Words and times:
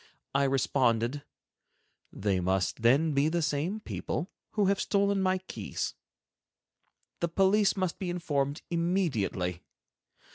I 0.33 0.45
responded: 0.45 1.21
"They 2.11 2.39
must 2.39 2.81
then 2.81 3.13
be 3.13 3.29
the 3.29 3.43
same 3.43 3.79
people 3.81 4.31
who 4.53 4.65
have 4.65 4.81
stolen 4.81 5.21
my 5.21 5.37
keys. 5.37 5.93
The 7.19 7.27
police 7.27 7.77
must 7.77 7.99
be 7.99 8.09
informed 8.09 8.63
immediately. 8.71 9.61